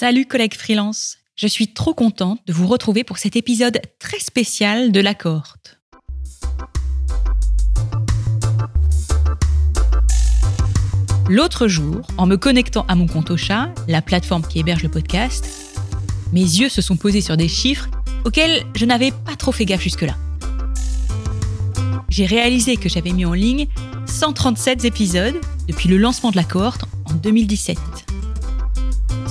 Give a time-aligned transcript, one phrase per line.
[0.00, 4.92] Salut collègues freelance, je suis trop contente de vous retrouver pour cet épisode très spécial
[4.92, 5.78] de la cohorte.
[11.28, 15.46] L'autre jour, en me connectant à mon compte Ocha, la plateforme qui héberge le podcast,
[16.32, 17.90] mes yeux se sont posés sur des chiffres
[18.24, 20.16] auxquels je n'avais pas trop fait gaffe jusque-là.
[22.08, 23.66] J'ai réalisé que j'avais mis en ligne
[24.06, 25.38] 137 épisodes
[25.68, 27.76] depuis le lancement de la cohorte en 2017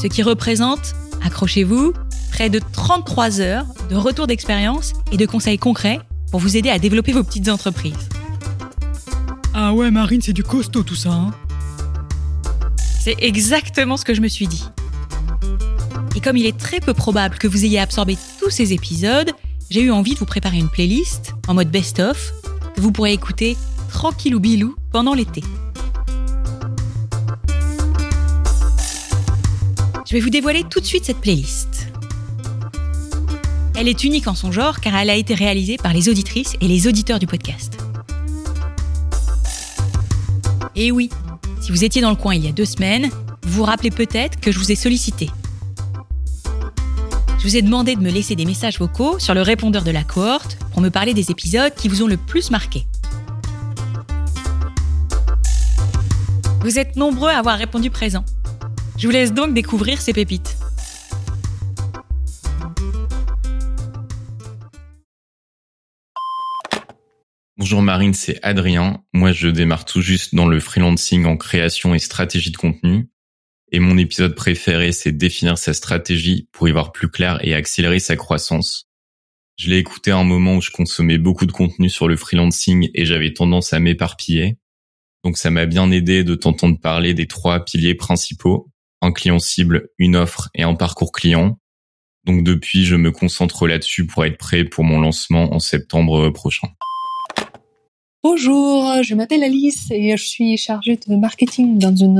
[0.01, 1.93] ce qui représente, accrochez-vous,
[2.31, 5.99] près de 33 heures de retour d'expérience et de conseils concrets
[6.31, 8.07] pour vous aider à développer vos petites entreprises.
[9.53, 11.11] Ah ouais, Marine, c'est du costaud tout ça.
[11.11, 11.31] Hein
[13.01, 14.63] c'est exactement ce que je me suis dit.
[16.15, 19.31] Et comme il est très peu probable que vous ayez absorbé tous ces épisodes,
[19.69, 22.33] j'ai eu envie de vous préparer une playlist en mode best-of
[22.75, 23.57] que vous pourrez écouter
[23.91, 25.43] tranquille ou bilou pendant l'été.
[30.09, 31.87] Je vais vous dévoiler tout de suite cette playlist.
[33.75, 36.67] Elle est unique en son genre car elle a été réalisée par les auditrices et
[36.67, 37.77] les auditeurs du podcast.
[40.75, 41.11] Et oui,
[41.61, 43.11] si vous étiez dans le coin il y a deux semaines,
[43.43, 45.29] vous vous rappelez peut-être que je vous ai sollicité.
[47.37, 50.03] Je vous ai demandé de me laisser des messages vocaux sur le répondeur de la
[50.03, 52.87] cohorte pour me parler des épisodes qui vous ont le plus marqué.
[56.61, 58.25] Vous êtes nombreux à avoir répondu présent.
[58.99, 60.57] Je vous laisse donc découvrir ces pépites.
[67.55, 69.01] Bonjour Marine, c'est Adrien.
[69.13, 73.09] Moi, je démarre tout juste dans le freelancing en création et stratégie de contenu.
[73.71, 77.99] Et mon épisode préféré, c'est définir sa stratégie pour y voir plus clair et accélérer
[77.99, 78.89] sa croissance.
[79.55, 82.89] Je l'ai écouté à un moment où je consommais beaucoup de contenu sur le freelancing
[82.93, 84.57] et j'avais tendance à m'éparpiller.
[85.23, 88.69] Donc ça m'a bien aidé de t'entendre parler des trois piliers principaux
[89.01, 91.57] un client cible, une offre et un parcours client.
[92.25, 96.67] Donc depuis, je me concentre là-dessus pour être prêt pour mon lancement en septembre prochain.
[98.21, 102.19] Bonjour, je m'appelle Alice et je suis chargée de marketing dans une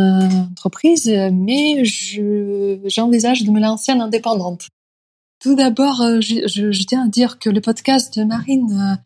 [0.51, 4.69] entreprise, mais je, j'envisage de me lancer en indépendante.
[5.41, 9.03] Tout d'abord, je, je, tiens à dire que le podcast de Marine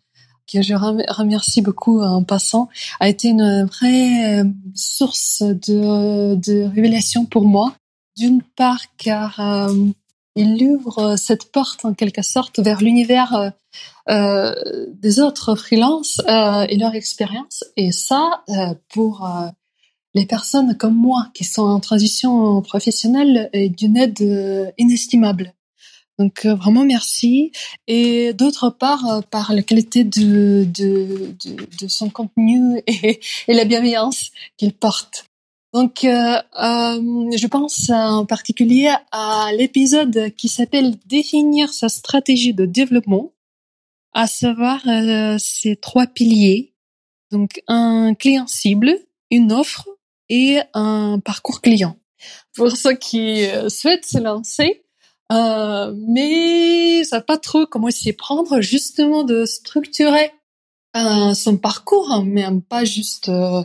[0.52, 4.44] que je remercie beaucoup en passant, a été une vraie euh,
[4.76, 7.76] source de, de révélation pour moi.
[8.18, 9.74] D'une part, car euh,
[10.36, 13.54] il ouvre cette porte en quelque sorte vers l'univers
[14.10, 14.54] euh,
[14.94, 17.64] des autres freelances et leur expérience.
[17.76, 18.44] Et ça,
[18.90, 19.28] pour
[20.14, 25.54] les personnes comme moi qui sont en transition professionnelle, est d'une aide inestimable.
[26.20, 27.52] Donc euh, vraiment merci.
[27.88, 33.66] Et d'autre part, euh, par la qualité de, de, de, de son contenu et, la
[33.66, 35.26] bienveillance qu'il porte.
[35.74, 42.66] Donc euh, euh, je pense en particulier à l'épisode qui s'appelle Définir sa stratégie de
[42.66, 43.34] développement,
[44.14, 44.82] à savoir
[45.40, 46.76] ces trois piliers.
[47.32, 49.00] Donc un client cible,
[49.32, 49.90] une offre
[50.30, 51.98] et un parcours client.
[52.56, 54.83] Pour ceux qui souhaitent se lancer,
[55.34, 60.32] euh, mais ça pas trop comment s'y prendre, justement de structurer
[60.96, 63.64] euh, son parcours, hein, mais pas juste euh,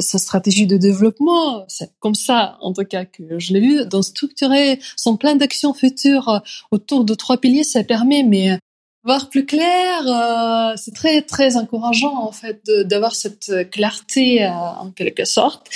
[0.00, 1.64] sa stratégie de développement.
[1.68, 3.86] C'est comme ça, en tout cas, que je l'ai vu.
[3.86, 8.58] Donc, structurer son plan d'action futur autour de trois piliers, ça permet, mais
[9.04, 15.68] voir plus clair, c'est très très encourageant en fait d'avoir cette clarté en quelque sorte.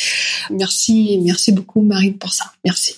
[0.50, 2.46] Merci, merci beaucoup Marine pour ça.
[2.64, 2.96] Merci.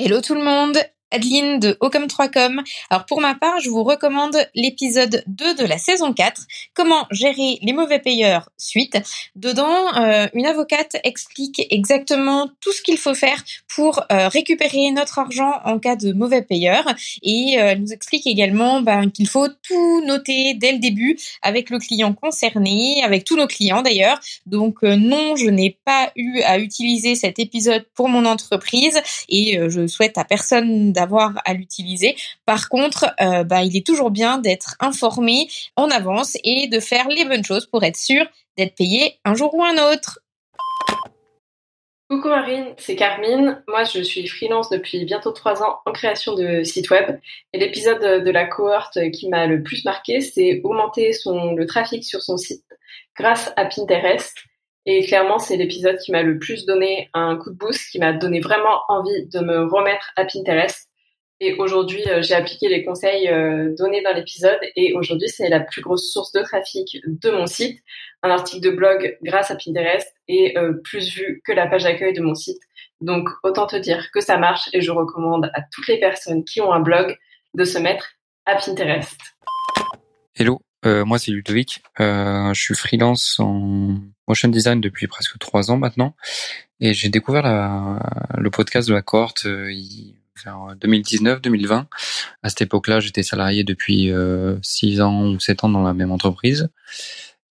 [0.00, 0.76] Hello tout le monde,
[1.14, 2.60] Adeline de Ocom 3Com.
[2.90, 6.42] Alors pour ma part, je vous recommande l'épisode 2 de la saison 4,
[6.74, 8.98] comment gérer les mauvais payeurs suite.
[9.36, 15.20] Dedans, euh, une avocate explique exactement tout ce qu'il faut faire pour euh, récupérer notre
[15.20, 16.92] argent en cas de mauvais payeurs
[17.22, 21.70] et euh, elle nous explique également ben, qu'il faut tout noter dès le début avec
[21.70, 24.18] le client concerné, avec tous nos clients d'ailleurs.
[24.46, 29.86] Donc non, je n'ai pas eu à utiliser cet épisode pour mon entreprise et je
[29.86, 31.03] souhaite à personne d'avoir
[31.44, 32.16] à l'utiliser.
[32.46, 37.08] Par contre, euh, bah, il est toujours bien d'être informé en avance et de faire
[37.08, 38.24] les bonnes choses pour être sûr
[38.56, 40.20] d'être payé un jour ou un autre.
[42.10, 43.62] Coucou Marine, c'est Carmine.
[43.66, 47.18] Moi, je suis freelance depuis bientôt trois ans en création de sites web.
[47.52, 52.04] Et l'épisode de la cohorte qui m'a le plus marqué, c'est augmenter son, le trafic
[52.04, 52.64] sur son site
[53.16, 54.34] grâce à Pinterest.
[54.86, 58.12] Et clairement, c'est l'épisode qui m'a le plus donné un coup de boost, qui m'a
[58.12, 60.90] donné vraiment envie de me remettre à Pinterest.
[61.40, 65.58] Et aujourd'hui, euh, j'ai appliqué les conseils euh, donnés dans l'épisode et aujourd'hui, c'est la
[65.58, 67.80] plus grosse source de trafic de mon site.
[68.22, 72.12] Un article de blog grâce à Pinterest est euh, plus vu que la page d'accueil
[72.12, 72.60] de mon site.
[73.00, 76.60] Donc autant te dire que ça marche et je recommande à toutes les personnes qui
[76.60, 77.16] ont un blog
[77.54, 78.12] de se mettre
[78.46, 79.18] à Pinterest.
[80.36, 81.82] Hello, moi c'est Ludovic.
[81.98, 83.96] Je suis freelance en
[84.28, 86.14] motion design depuis presque trois ans maintenant
[86.80, 87.42] et j'ai découvert
[88.38, 89.46] le podcast de la cohorte
[90.46, 91.86] en 2019-2020.
[92.42, 96.10] À cette époque-là, j'étais salarié depuis euh, six ans ou sept ans dans la même
[96.10, 96.68] entreprise.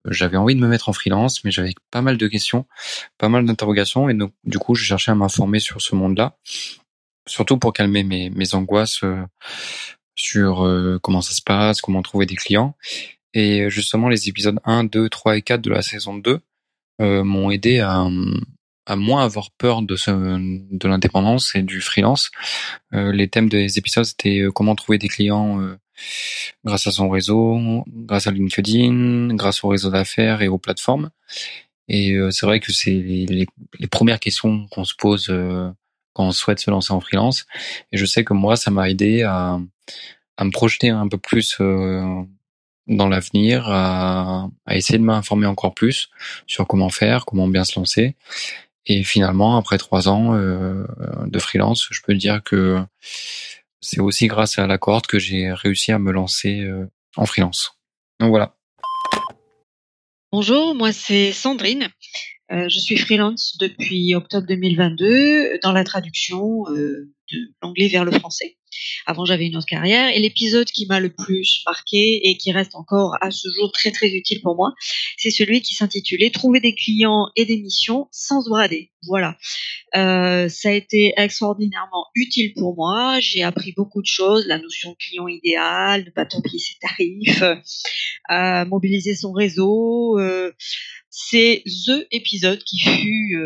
[0.09, 2.65] J'avais envie de me mettre en freelance, mais j'avais pas mal de questions,
[3.17, 6.37] pas mal d'interrogations, et donc du coup, je cherchais à m'informer sur ce monde-là,
[7.25, 9.23] surtout pour calmer mes, angoisses euh,
[10.15, 12.75] sur euh, comment ça se passe, comment trouver des clients.
[13.33, 16.39] Et justement, les épisodes 1, 2, 3 et 4 de la saison 2
[17.01, 18.07] euh, m'ont aidé à,
[18.85, 22.31] à moins avoir peur de, ce, de l'indépendance et du freelance.
[22.93, 25.77] Euh, les thèmes des épisodes, c'était euh, comment trouver des clients euh,
[26.65, 31.11] grâce à son réseau, grâce à LinkedIn, grâce au réseau d'affaires et aux plateformes.
[31.87, 33.47] Et euh, c'est vrai que c'est les, les,
[33.79, 35.27] les, premières questions qu'on se pose
[36.13, 37.45] quand on souhaite se lancer en freelance.
[37.91, 39.59] Et je sais que moi, ça m'a aidé à,
[40.37, 41.57] à me projeter un peu plus
[42.87, 46.09] dans l'avenir, à, à, essayer de m'informer encore plus
[46.47, 48.15] sur comment faire, comment bien se lancer.
[48.85, 50.85] Et finalement, après trois ans euh,
[51.25, 52.83] de freelance, je peux dire que
[53.79, 57.79] c'est aussi grâce à la corde que j'ai réussi à me lancer euh, en freelance.
[58.19, 58.55] Donc voilà.
[60.31, 61.89] Bonjour, moi c'est Sandrine.
[62.51, 66.65] Euh, je suis freelance depuis octobre 2022 dans la traduction
[67.61, 68.57] l'anglais vers le français.
[69.05, 70.09] Avant, j'avais une autre carrière.
[70.15, 73.91] Et l'épisode qui m'a le plus marqué et qui reste encore à ce jour très
[73.91, 74.73] très utile pour moi,
[75.17, 78.91] c'est celui qui s'intitulait Trouver des clients et des missions sans se brader.
[79.07, 79.37] Voilà.
[79.95, 83.19] Euh, ça a été extraordinairement utile pour moi.
[83.19, 87.43] J'ai appris beaucoup de choses, la notion de client idéal, ne pas tomber ses tarifs,
[88.31, 90.17] euh, mobiliser son réseau.
[90.19, 90.51] Euh,
[91.09, 93.37] c'est the épisode qui fut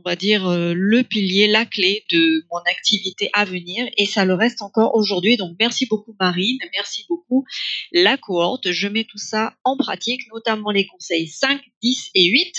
[0.00, 4.24] on va dire, euh, le pilier, la clé de mon activité à venir et ça
[4.24, 5.36] le reste encore aujourd'hui.
[5.36, 7.44] Donc merci beaucoup Marine, merci beaucoup
[7.92, 8.70] la cohorte.
[8.70, 12.54] Je mets tout ça en pratique, notamment les conseils 5, 10 et 8.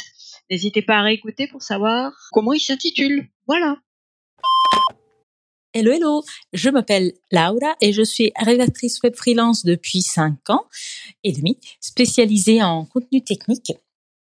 [0.49, 3.29] N'hésitez pas à réécouter pour savoir comment ils s'intitulent.
[3.47, 3.77] Voilà.
[5.73, 10.65] Hello, hello, je m'appelle Laura et je suis rédactrice web freelance depuis 5 ans
[11.23, 13.71] et demi, spécialisée en contenu technique.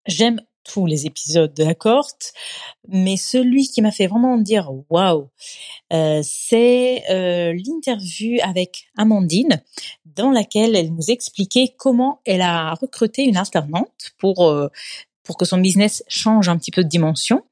[0.05, 2.33] J'aime tous les épisodes de la cohorte,
[2.87, 5.29] mais celui qui m'a fait vraiment dire waouh,
[5.91, 9.61] euh, c'est euh, l'interview avec Amandine,
[10.05, 14.69] dans laquelle elle nous expliquait comment elle a recruté une alternante pour euh,
[15.23, 17.43] pour que son business change un petit peu de dimension.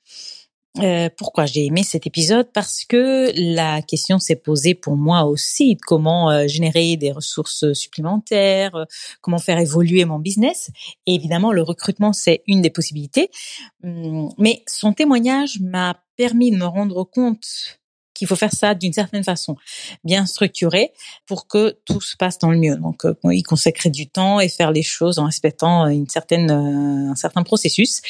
[0.80, 2.50] Euh, pourquoi j'ai aimé cet épisode?
[2.54, 7.74] Parce que la question s'est posée pour moi aussi de comment euh, générer des ressources
[7.74, 8.86] supplémentaires, euh,
[9.20, 10.72] comment faire évoluer mon business.
[11.08, 13.30] Et évidemment, le recrutement, c'est une des possibilités.
[13.84, 17.81] Hum, mais son témoignage m'a permis de me rendre compte
[18.22, 19.56] qu'il faut faire ça d'une certaine façon,
[20.04, 20.94] bien structuré,
[21.26, 22.76] pour que tout se passe dans le mieux.
[22.76, 27.16] Donc, euh, y consacrer du temps et faire les choses en respectant certaine, euh, un
[27.16, 28.02] certain processus.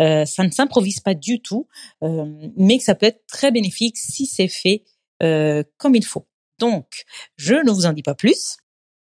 [0.00, 1.68] Euh, ça ne s'improvise pas du tout,
[2.02, 2.26] euh,
[2.56, 4.82] mais ça peut être très bénéfique si c'est fait
[5.22, 6.26] euh, comme il faut.
[6.58, 7.04] Donc,
[7.36, 8.56] je ne vous en dis pas plus.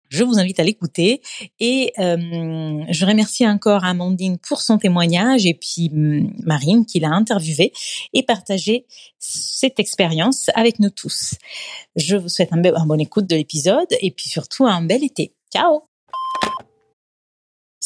[0.09, 1.21] Je vous invite à l'écouter
[1.61, 2.17] et euh,
[2.89, 7.73] je remercie encore Amandine pour son témoignage et puis hum, Marine qui l'a interviewé
[8.13, 8.87] et partagé
[9.19, 11.35] cette expérience avec nous tous.
[11.97, 15.35] Je vous souhaite un, un bon écoute de l'épisode et puis surtout un bel été.
[15.53, 15.96] Ciao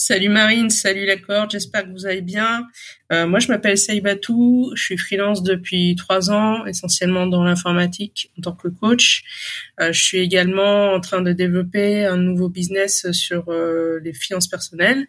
[0.03, 2.67] Salut Marine, salut la corde, j'espère que vous allez bien.
[3.13, 8.41] Euh, moi je m'appelle Saïbatou, je suis freelance depuis trois ans, essentiellement dans l'informatique en
[8.41, 9.23] tant que coach.
[9.79, 14.49] Euh, je suis également en train de développer un nouveau business sur euh, les finances
[14.49, 15.07] personnelles.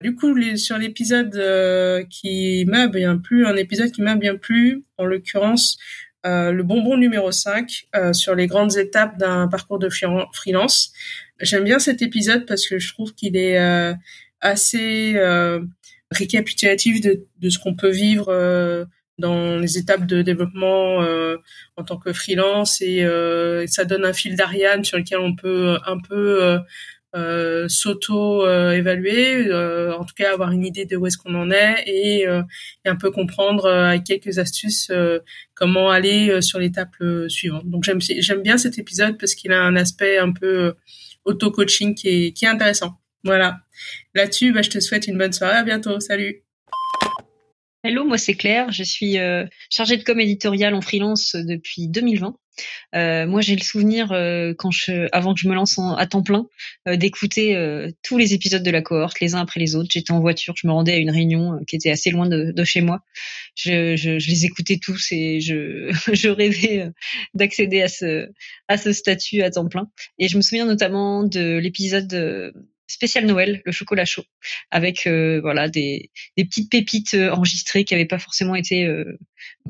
[0.00, 4.34] Du coup, les, sur l'épisode euh, qui m'a bien plu, un épisode qui m'a bien
[4.34, 5.78] plu, en l'occurrence
[6.26, 10.92] euh, le bonbon numéro 5 euh, sur les grandes étapes d'un parcours de freelance.
[11.40, 13.94] J'aime bien cet épisode parce que je trouve qu'il est euh,
[14.40, 15.60] assez euh,
[16.10, 18.84] récapitulatif de, de ce qu'on peut vivre euh,
[19.18, 21.36] dans les étapes de développement euh,
[21.76, 25.78] en tant que freelance et, et, ça donne un fil d'Ariane sur lequel on peut
[25.86, 26.58] un peu
[27.16, 31.82] euh, s'auto-évaluer, euh, en tout cas avoir une idée de où est-ce qu'on en est
[31.86, 32.42] et, euh,
[32.84, 34.92] et, un peu comprendre avec quelques astuces
[35.54, 36.94] comment aller sur l'étape
[37.26, 37.68] suivante.
[37.68, 40.74] Donc j'aime bien cet épisode parce qu'il a un aspect un peu
[41.24, 43.00] auto-coaching qui est, qui est intéressant.
[43.24, 43.60] Voilà.
[44.14, 45.58] Là-dessus, bah, je te souhaite une bonne soirée.
[45.58, 46.00] À bientôt.
[46.00, 46.42] Salut.
[47.82, 52.36] Hello, moi c'est Claire, je suis euh, chargée de com éditoriale en freelance depuis 2020.
[52.94, 56.06] Euh, moi j'ai le souvenir euh, quand je, avant que je me lance en, à
[56.06, 56.46] temps plein,
[56.88, 59.88] euh, d'écouter euh, tous les épisodes de la cohorte les uns après les autres.
[59.90, 62.82] J'étais en voiture, je me rendais à une réunion qui était assez loin de, chez
[62.82, 63.00] moi.
[63.54, 63.94] Je,
[64.28, 66.90] les écoutais tous et je, je rêvais
[67.32, 68.28] d'accéder à ce,
[68.68, 69.88] à ce statut à temps plein.
[70.18, 72.52] Et je me souviens notamment de l'épisode
[72.90, 74.24] spécial Noël, le chocolat chaud,
[74.70, 79.18] avec euh, voilà des, des, petites pépites euh, enregistrées qui n'avaient pas forcément été euh,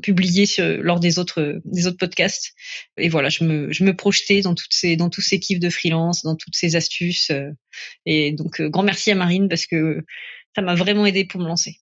[0.01, 2.53] publiées sur, lors des autres des autres podcasts.
[2.97, 5.69] Et voilà, je me je me projetais dans toutes ces dans tous ces kiffs de
[5.69, 7.31] freelance, dans toutes ces astuces.
[8.05, 10.03] et donc grand merci à Marine parce que
[10.55, 11.77] ça m'a vraiment aidé pour me lancer.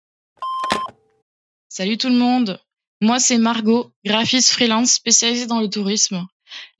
[1.68, 2.60] Salut tout le monde.
[3.00, 6.24] Moi, c'est Margot, graphiste freelance spécialisée dans le tourisme.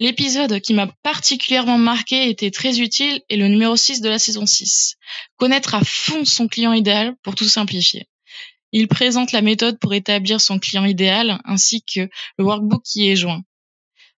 [0.01, 4.47] L'épisode qui m'a particulièrement marqué était très utile est le numéro 6 de la saison
[4.47, 4.97] 6.
[5.37, 8.09] Connaître à fond son client idéal pour tout simplifier.
[8.73, 13.17] Il présente la méthode pour établir son client idéal ainsi que le workbook qui est
[13.17, 13.43] joint.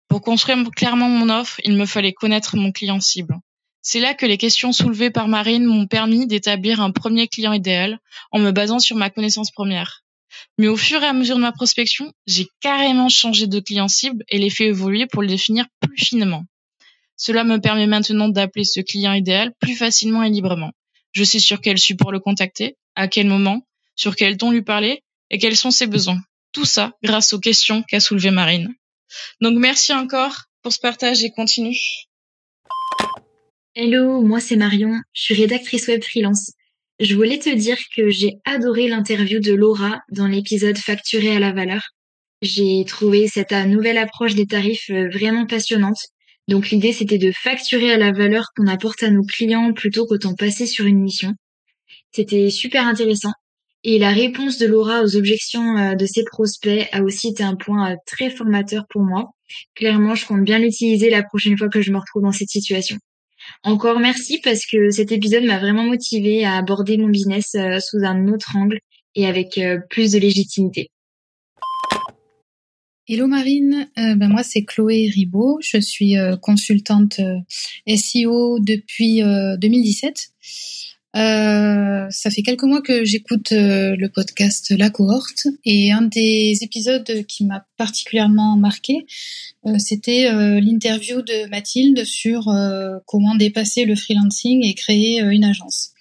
[0.08, 3.36] Pour construire clairement mon offre, il me fallait connaître mon client cible.
[3.82, 8.00] C'est là que les questions soulevées par Marine m'ont permis d'établir un premier client idéal
[8.32, 10.05] en me basant sur ma connaissance première.
[10.58, 14.24] Mais au fur et à mesure de ma prospection, j'ai carrément changé de client cible
[14.28, 16.44] et l'ai fait évoluer pour le définir plus finement.
[17.16, 20.72] Cela me permet maintenant d'appeler ce client idéal plus facilement et librement.
[21.12, 25.02] Je sais sur quel support le contacter, à quel moment, sur quel ton lui parler
[25.30, 26.20] et quels sont ses besoins.
[26.52, 28.74] Tout ça grâce aux questions qu'a soulevées Marine.
[29.40, 31.78] Donc merci encore pour ce partage et continue.
[33.74, 36.52] Hello, moi c'est Marion, je suis rédactrice web freelance.
[36.98, 41.52] Je voulais te dire que j'ai adoré l'interview de Laura dans l'épisode Facturé à la
[41.52, 41.82] valeur.
[42.40, 45.98] J'ai trouvé cette euh, nouvelle approche des tarifs euh, vraiment passionnante.
[46.48, 50.34] Donc l'idée c'était de facturer à la valeur qu'on apporte à nos clients plutôt qu'autant
[50.34, 51.34] passer sur une mission.
[52.12, 53.32] C'était super intéressant.
[53.84, 57.56] Et la réponse de Laura aux objections euh, de ses prospects a aussi été un
[57.56, 59.32] point très formateur pour moi.
[59.74, 62.96] Clairement, je compte bien l'utiliser la prochaine fois que je me retrouve dans cette situation.
[63.62, 68.04] Encore merci parce que cet épisode m'a vraiment motivé à aborder mon business euh, sous
[68.04, 68.78] un autre angle
[69.14, 70.90] et avec euh, plus de légitimité.
[73.08, 77.20] Hello Marine, euh, ben moi c'est Chloé Ribaud, je suis consultante
[77.86, 80.30] SEO depuis 2017.
[81.16, 86.58] Euh, ça fait quelques mois que j'écoute euh, le podcast La Cohorte et un des
[86.60, 89.06] épisodes qui m'a particulièrement marqué,
[89.66, 90.30] euh, c'était
[90.60, 92.52] l'interview de Mathilde sur
[93.06, 95.92] comment dépasser le freelancing et créer une agence.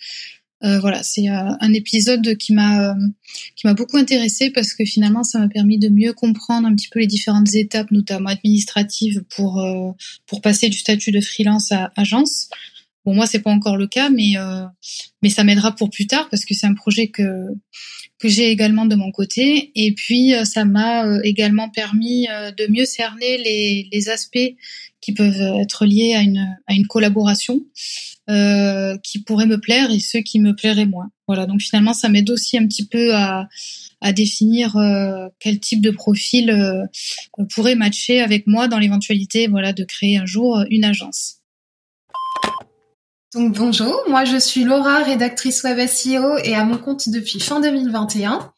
[0.62, 2.96] voilà, c'est un épisode qui m'a
[3.56, 6.90] qui m'a beaucoup intéressé parce que finalement ça m'a permis de mieux comprendre un petit
[6.90, 9.64] peu les différentes étapes, notamment administratives, pour
[10.28, 12.50] pour passer du statut de freelance à agence.
[13.06, 14.66] Bon, moi, c'est pas encore le cas, mais euh,
[15.22, 17.24] mais ça m'aidera pour plus tard parce que c'est un projet que
[18.20, 19.72] que j'ai également de mon côté.
[19.76, 24.56] Et puis, euh, ça m'a euh, également permis de mieux cerner les, les aspects
[25.02, 27.62] qui peuvent être liés à une à une collaboration
[28.30, 31.12] euh, qui pourraient me plaire et ceux qui me plairaient moins.
[31.28, 31.46] Voilà.
[31.46, 33.48] Donc finalement, ça m'aide aussi un petit peu à
[34.02, 34.76] à définir
[35.40, 36.54] quel type de profil
[37.50, 41.38] pourrait matcher avec moi dans l'éventualité, voilà, de créer un jour une agence.
[43.36, 47.60] Donc bonjour, moi je suis Laura, rédactrice web SEO et à mon compte depuis fin
[47.60, 48.50] 2021.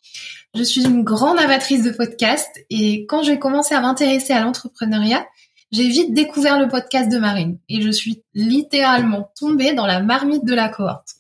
[0.54, 5.26] Je suis une grande amatrice de podcast et quand j'ai commencé à m'intéresser à l'entrepreneuriat,
[5.72, 10.46] j'ai vite découvert le podcast de Marine et je suis littéralement tombée dans la marmite
[10.46, 11.16] de la cohorte.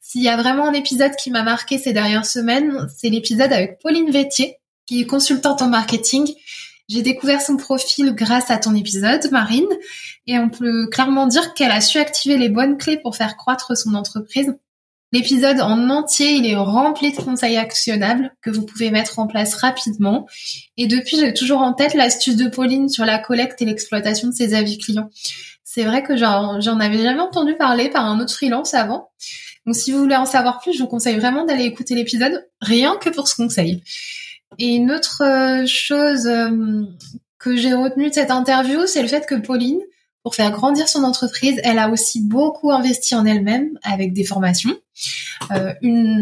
[0.00, 3.80] S'il y a vraiment un épisode qui m'a marqué ces dernières semaines, c'est l'épisode avec
[3.80, 6.32] Pauline Vétier, qui est consultante en marketing
[6.88, 9.68] j'ai découvert son profil grâce à ton épisode, Marine,
[10.26, 13.76] et on peut clairement dire qu'elle a su activer les bonnes clés pour faire croître
[13.76, 14.54] son entreprise.
[15.12, 19.54] L'épisode en entier, il est rempli de conseils actionnables que vous pouvez mettre en place
[19.54, 20.26] rapidement.
[20.76, 24.34] Et depuis, j'ai toujours en tête l'astuce de Pauline sur la collecte et l'exploitation de
[24.34, 25.10] ses avis clients.
[25.62, 29.10] C'est vrai que j'en avais jamais entendu parler par un autre freelance avant.
[29.66, 32.96] Donc si vous voulez en savoir plus, je vous conseille vraiment d'aller écouter l'épisode, rien
[32.96, 33.82] que pour ce conseil.
[34.58, 36.82] Et une autre euh, chose euh,
[37.38, 39.80] que j'ai retenue de cette interview, c'est le fait que Pauline,
[40.22, 44.74] pour faire grandir son entreprise, elle a aussi beaucoup investi en elle-même avec des formations.
[45.52, 45.74] Euh,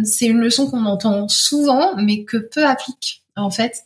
[0.05, 3.85] c'est une leçon qu'on entend souvent, mais que peu applique en fait.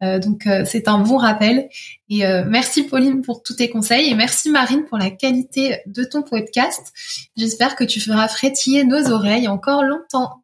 [0.00, 1.68] Donc c'est un bon rappel.
[2.08, 6.22] Et merci Pauline pour tous tes conseils et merci Marine pour la qualité de ton
[6.22, 6.94] podcast.
[7.36, 10.40] J'espère que tu feras frétiller nos oreilles encore longtemps.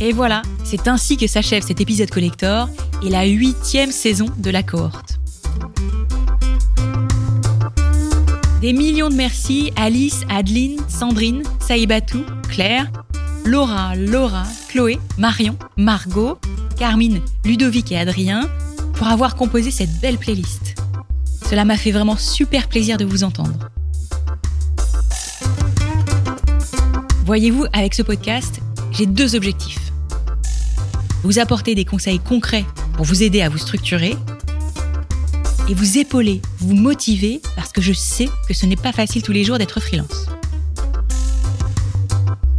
[0.00, 2.68] Et voilà, c'est ainsi que s'achève cet épisode collector
[3.02, 5.18] et la huitième saison de la cohorte.
[8.60, 12.90] Des millions de merci Alice, Adeline, Sandrine, Saïbatou, Claire,
[13.44, 16.38] Laura, Laura, Chloé, Marion, Margot,
[16.76, 18.48] Carmine, Ludovic et Adrien
[18.94, 20.76] pour avoir composé cette belle playlist.
[21.48, 23.68] Cela m'a fait vraiment super plaisir de vous entendre.
[27.26, 28.60] Voyez-vous, avec ce podcast,
[28.92, 29.83] j'ai deux objectifs.
[31.24, 34.14] Vous apporter des conseils concrets pour vous aider à vous structurer
[35.70, 39.32] et vous épauler, vous motiver parce que je sais que ce n'est pas facile tous
[39.32, 40.26] les jours d'être freelance.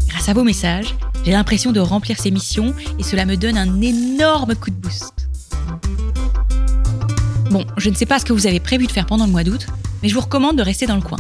[0.08, 3.82] Grâce à vos messages, j'ai l'impression de remplir ces missions et cela me donne un
[3.82, 5.14] énorme coup de boost.
[7.52, 9.44] Bon, je ne sais pas ce que vous avez prévu de faire pendant le mois
[9.44, 9.68] d'août,
[10.02, 11.20] mais je vous recommande de rester dans le coin.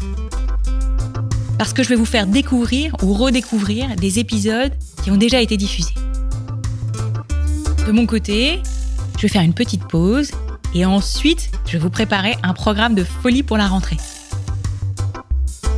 [1.60, 4.74] Parce que je vais vous faire découvrir ou redécouvrir des épisodes
[5.04, 5.94] qui ont déjà été diffusés.
[7.86, 8.63] De mon côté,
[9.18, 10.32] je vais faire une petite pause
[10.74, 13.98] et ensuite, je vais vous préparer un programme de folie pour la rentrée.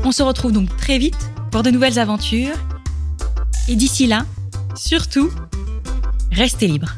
[0.05, 1.17] On se retrouve donc très vite
[1.51, 2.55] pour de nouvelles aventures.
[3.67, 4.25] Et d'ici là,
[4.73, 5.29] surtout,
[6.31, 6.95] restez libres.